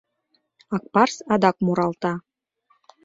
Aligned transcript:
Акпарс 0.75 1.15
адак 1.33 1.57
муралта: 1.65 2.13